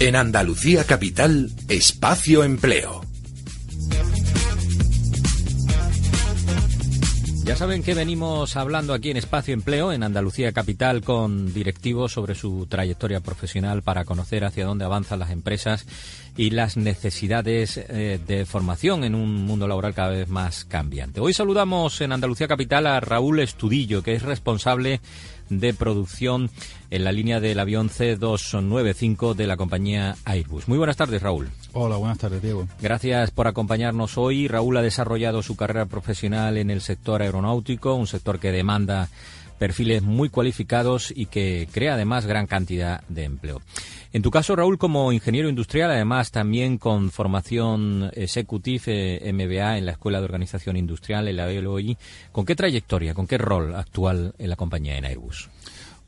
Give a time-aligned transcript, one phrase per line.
[0.00, 3.09] En Andalucía Capital, Espacio Empleo.
[7.50, 12.36] Ya saben que venimos hablando aquí en Espacio Empleo, en Andalucía Capital, con directivos sobre
[12.36, 15.84] su trayectoria profesional para conocer hacia dónde avanzan las empresas
[16.36, 21.18] y las necesidades eh, de formación en un mundo laboral cada vez más cambiante.
[21.18, 25.00] Hoy saludamos en Andalucía Capital a Raúl Estudillo, que es responsable
[25.48, 26.52] de producción
[26.90, 30.68] en la línea del avión C295 de la compañía Airbus.
[30.68, 31.50] Muy buenas tardes, Raúl.
[31.72, 32.66] Hola, buenas tardes, Diego.
[32.80, 34.48] Gracias por acompañarnos hoy.
[34.48, 39.08] Raúl ha desarrollado su carrera profesional en el sector aeronáutico, un sector que demanda
[39.58, 43.60] perfiles muy cualificados y que crea además gran cantidad de empleo.
[44.12, 49.86] En tu caso, Raúl, como ingeniero industrial, además también con formación ejecutiva eh, MBA en
[49.86, 51.46] la Escuela de Organización Industrial, en la
[52.32, 55.48] ¿con qué trayectoria, con qué rol actual en la compañía en Airbus?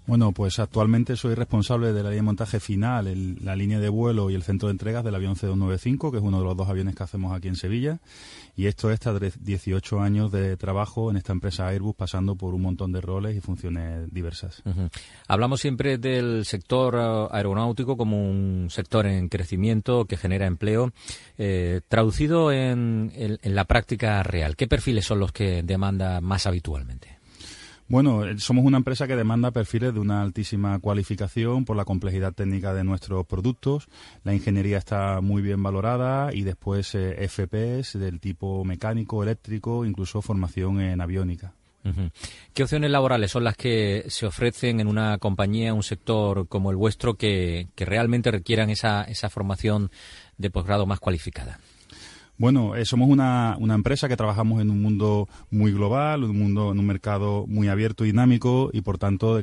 [0.04, 4.30] Bueno, pues actualmente soy responsable de la línea de montaje final, la línea de vuelo
[4.30, 6.96] y el centro de entregas del avión C295, que es uno de los dos aviones
[6.96, 8.00] que hacemos aquí en Sevilla.
[8.56, 12.62] Y esto es tras 18 años de trabajo en esta empresa Airbus, pasando por un
[12.62, 14.62] montón de roles y funciones diversas.
[15.28, 20.92] Hablamos siempre del sector uh, aeronáutico como un sector en crecimiento que genera empleo.
[21.38, 27.11] Eh, traducido en la práctica real, ¿qué perfiles son los que demanda más habitualmente?
[27.92, 32.32] Bueno, eh, somos una empresa que demanda perfiles de una altísima cualificación por la complejidad
[32.32, 33.86] técnica de nuestros productos.
[34.24, 40.22] La ingeniería está muy bien valorada y después eh, FPS del tipo mecánico, eléctrico, incluso
[40.22, 41.52] formación en aviónica.
[42.54, 46.76] ¿Qué opciones laborales son las que se ofrecen en una compañía, un sector como el
[46.76, 49.90] vuestro, que, que realmente requieran esa, esa formación
[50.38, 51.58] de posgrado más cualificada?
[52.42, 56.72] Bueno, eh, somos una, una, empresa que trabajamos en un mundo muy global, un mundo
[56.72, 59.40] en un mercado muy abierto y dinámico y por tanto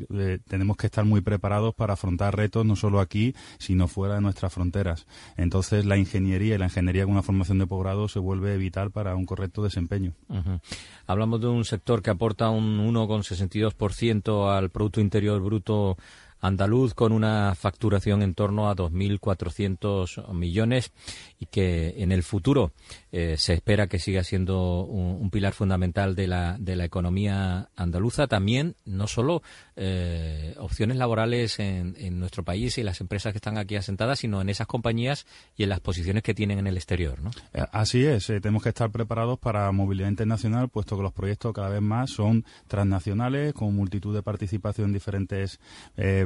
[0.49, 4.51] tenemos que estar muy preparados para afrontar retos no solo aquí, sino fuera de nuestras
[4.51, 5.07] fronteras.
[5.37, 9.15] Entonces la ingeniería y la ingeniería con una formación de posgrado se vuelve vital para
[9.15, 10.11] un correcto desempeño.
[11.07, 15.95] Hablamos de un sector que aporta un 1,62% al Producto Interior Bruto
[16.41, 20.91] andaluz con una facturación en torno a 2.400 millones
[21.39, 22.71] y que en el futuro
[23.11, 28.27] eh, se espera que siga siendo un, pilar fundamental de la, de la economía andaluza.
[28.27, 29.43] También, no solo
[29.75, 34.41] eh, opciones laborales en, en, nuestro país y las empresas que están aquí asentadas, sino
[34.41, 37.21] en esas compañías y en las posiciones que tienen en el exterior.
[37.21, 37.29] ¿no?
[37.53, 41.69] Eh, así es, tenemos que estar preparados para movilidad internacional, puesto que los proyectos cada
[41.69, 45.59] vez más son transnacionales, con multitud de participación en diferentes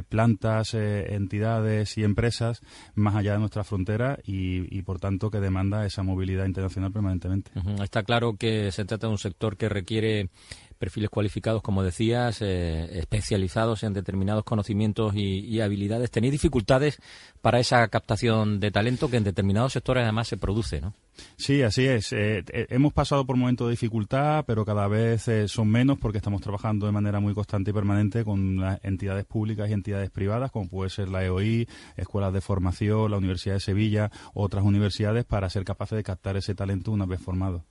[0.08, 2.60] plantas, entidades y empresas
[2.94, 7.50] más allá de nuestra frontera y, y por tanto que demanda esa movilidad internacional permanentemente.
[7.82, 10.30] Está claro que se trata de un sector que requiere
[10.78, 16.10] perfiles cualificados, como decías, eh, especializados en determinados conocimientos y, habilidades.
[16.10, 16.98] ¿Tenéis dificultades
[17.40, 20.92] para esa captación de talento que en determinados sectores además se produce, no?
[21.36, 22.12] Sí, así es.
[22.12, 26.40] Eh, eh, hemos pasado por momentos de dificultad, pero cada vez son menos porque estamos
[26.40, 30.68] trabajando de manera muy constante y permanente con las entidades públicas y entidades privadas, como
[30.68, 35.64] puede ser la EOI, escuelas de formación, la Universidad de Sevilla, otras universidades, para ser
[35.64, 37.64] capaces de captar ese talento una vez formado.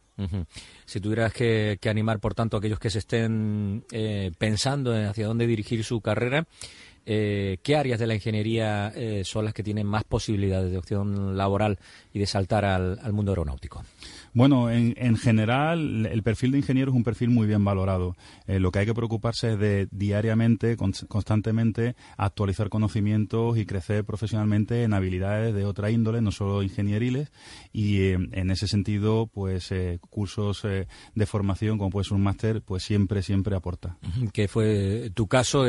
[0.86, 5.26] Si tuvieras que, animar, por tanto, a aquellos que se estén eh, pensando en hacia
[5.26, 6.46] dónde dirigir su carrera,
[7.06, 11.38] eh, ¿qué áreas de la ingeniería eh, son las que tienen más posibilidades de opción
[11.38, 11.78] laboral
[12.14, 13.84] y de saltar al mundo aeronáutico?
[14.34, 18.16] Bueno, en, en, general, el perfil de ingeniero es un perfil muy bien valorado.
[18.48, 24.84] Eh, lo que hay que preocuparse es de diariamente, constantemente, actualizar conocimientos y crecer profesionalmente
[24.84, 27.32] en habilidades de otra índole, no solo ingenieriles.
[27.72, 32.62] Y eh, en ese sentido, pues eh, cursos de formación, como puede ser un máster,
[32.62, 33.98] pues siempre, siempre aporta.
[34.32, 35.66] ¿Qué fue tu caso?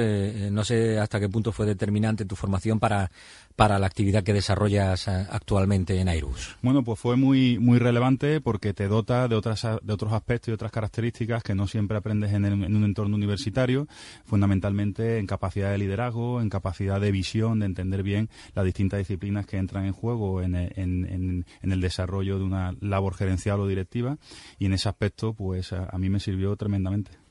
[0.50, 3.10] no sé hasta qué punto fue determinante tu formación para
[3.56, 6.56] para la actividad que desarrollas eh, actualmente en Airbus?
[6.62, 10.52] Bueno, pues fue muy muy relevante porque te dota de otras de otros aspectos y
[10.52, 13.86] otras características que no siempre aprendes en, un entorno universitario,
[14.24, 19.46] fundamentalmente en capacidad de liderazgo, en capacidad de visión, de entender bien las distintas disciplinas
[19.46, 24.18] que entran en juego en, el desarrollo de una labor gerencial o directiva
[24.58, 27.23] y en ese aspecto pues a, mí me sirvió tremendamente.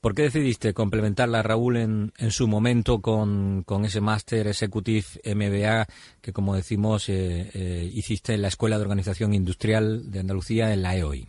[0.00, 5.86] ¿Por qué decidiste complementarla, Raúl, en, en su momento con, ese máster Executive MBA
[6.20, 10.82] que, como decimos, eh, eh, hiciste en la Escuela de Organización Industrial de Andalucía en
[10.82, 11.28] la EOI?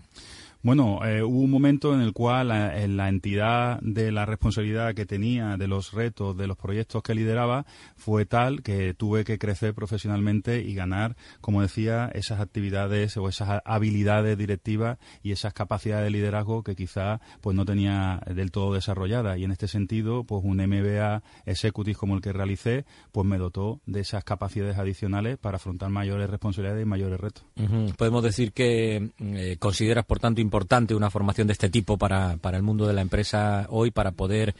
[0.65, 4.95] Bueno, eh, hubo un momento en el cual la, en la, entidad de la responsabilidad
[4.95, 9.37] que tenía, de los retos, de los proyectos que lideraba, fue tal que tuve que
[9.37, 16.05] crecer profesionalmente y ganar, como decía, esas actividades o esas habilidades directivas y esas capacidades
[16.05, 19.37] de liderazgo que quizá pues no tenía del todo desarrolladas.
[19.37, 23.81] Y en este sentido, pues un MBA Executive como el que realicé, pues me dotó
[23.85, 27.45] de esas capacidades adicionales para afrontar mayores responsabilidades y mayores retos.
[27.99, 32.37] Podemos decir que eh, consideras, por tanto, importante importante una formación de este tipo para,
[32.37, 34.55] para el mundo de la empresa hoy, para poder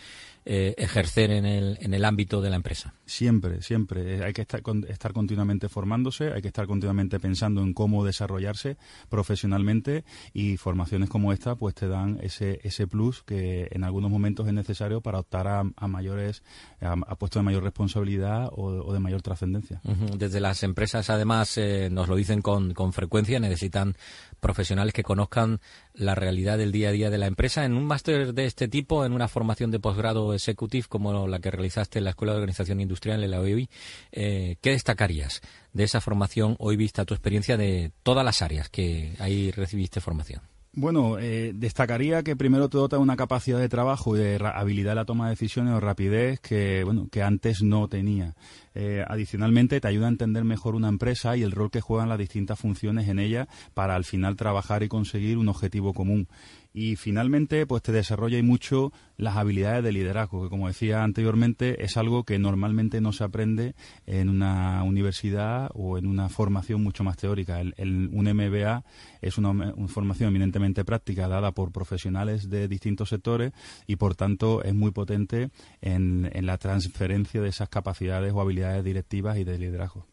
[0.47, 2.94] eh, ejercer en el, en el ámbito de la empresa.
[3.07, 4.24] Siempre, siempre.
[4.24, 8.77] Hay que estar, estar continuamente formándose, hay que estar continuamente pensando en cómo desarrollarse
[9.09, 10.03] profesionalmente
[10.33, 14.53] y formaciones como esta pues te dan ese, ese plus que en algunos momentos es
[14.53, 16.44] necesario para optar a, mayores,
[16.80, 19.81] a, puestos de mayor responsabilidad o, de mayor trascendencia.
[20.15, 23.95] Desde las empresas, además, eh, nos lo dicen con, con frecuencia, necesitan
[24.39, 25.59] profesionales que conozcan
[25.97, 27.65] la realidad del día a día de la empresa.
[27.65, 31.51] En un máster de este tipo, en una formación de posgrado executive como la que
[31.51, 33.69] realizaste en la Escuela de Organización Industrial en la OEI,
[34.12, 35.42] eh, ¿qué destacarías
[35.74, 40.54] de esa formación hoy vista tu experiencia de todas las áreas que ahí recibiste formación?
[40.77, 44.95] Bueno, eh, destacaría que primero te dota una capacidad de trabajo y de habilidad de
[44.95, 48.36] la toma de decisiones o rapidez que, bueno, que antes no tenía.
[48.74, 52.19] Eh, adicionalmente, te ayuda a entender mejor una empresa y el rol que juegan las
[52.19, 56.27] distintas funciones en ella para al final trabajar y conseguir un objetivo común
[56.75, 61.86] y finalmente pues te desarrolla y mucho las habilidades de liderazgo que como decía anteriormente
[61.86, 63.75] es algo que normalmente no se aprende
[64.06, 68.83] en una universidad o en una formación mucho más teórica el, un MBA
[69.22, 73.51] es una, formación eminentemente práctica dada por profesionales de distintos sectores
[73.88, 75.50] y por tanto es muy potente
[75.81, 80.06] en, la transferencia de esas capacidades o habilidades directivas y de liderazgo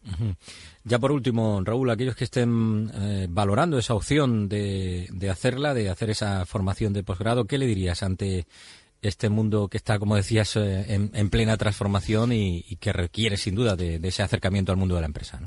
[0.84, 6.10] ya por último Raúl aquellos que estén eh, valorando esa opción de, hacerla de hacer
[6.10, 8.46] esa formación de posgrado, ¿qué le dirías ante
[9.00, 13.76] este mundo que está, como decías, eh, en, plena transformación y, que requiere sin duda
[13.76, 15.40] de, ese acercamiento al mundo de la empresa?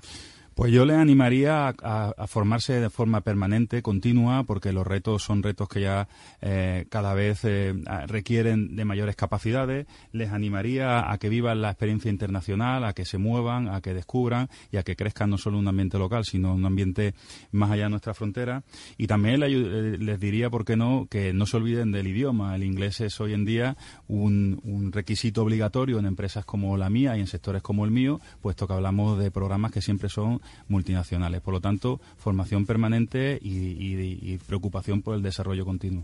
[0.56, 5.68] Pues yo le animaría a, formarse de forma permanente, continua, porque los retos son retos
[5.68, 6.08] que ya
[6.42, 7.74] eh, cada vez eh,
[8.08, 9.86] requieren de mayores capacidades.
[10.14, 14.48] Les animaría a que vivan la experiencia internacional, a que se muevan, a que descubran
[14.72, 17.16] y a que crezcan no solo un ambiente local, sino un ambiente
[17.52, 18.64] más allá de nuestra frontera.
[18.98, 22.56] Y también eh, les diría, ¿por qué no?, que no se olviden del idioma.
[22.56, 23.76] El inglés es hoy en día
[24.08, 28.22] un, un requisito obligatorio en empresas como la mía y en sectores como el mío,
[28.40, 31.42] puesto que hablamos de programas que siempre son multinacionales.
[31.42, 36.04] Por lo tanto, formación permanente y, preocupación por el desarrollo continuo.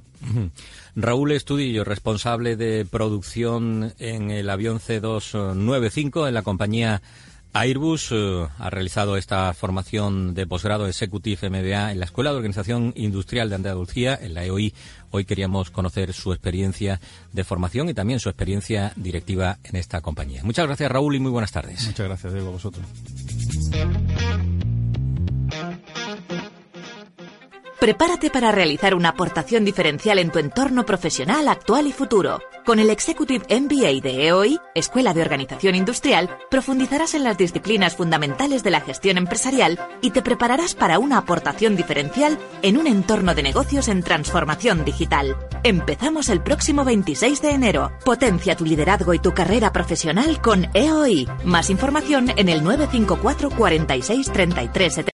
[0.95, 7.01] Raúl Estudillo, responsable de producción en el avión C295 en la compañía
[7.53, 12.93] Airbus eh, ha realizado esta formación de posgrado Executive MBA en la Escuela de Organización
[12.95, 14.73] Industrial de Andalucía, en la EOI.
[15.09, 17.01] Hoy queríamos conocer su experiencia
[17.33, 20.41] de formación y también su experiencia directiva en esta compañía.
[20.43, 21.85] Muchas gracias, Raúl, y muy buenas tardes.
[21.85, 22.85] Muchas gracias, Diego, a vosotros.
[27.81, 32.39] Prepárate para realizar una aportación diferencial en tu entorno profesional actual y futuro.
[32.63, 38.63] Con el Executive MBA de EOI, Escuela de Organización Industrial, profundizarás en las disciplinas fundamentales
[38.63, 43.41] de la gestión empresarial y te prepararás para una aportación diferencial en un entorno de
[43.41, 45.35] negocios en transformación digital.
[45.63, 47.91] Empezamos el próximo 26 de enero.
[48.03, 51.27] Potencia tu liderazgo y tu carrera profesional con EOI.
[51.45, 54.95] Más información en el 954 46 33